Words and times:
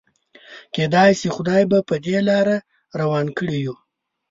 کيدای 0.73 1.11
شي 1.19 1.27
خدای 1.35 1.63
به 1.71 1.79
په 1.89 1.95
دې 2.05 2.17
لاره 2.27 2.57
روان 2.99 3.25
کړي 3.37 3.57
يو. 3.65 3.75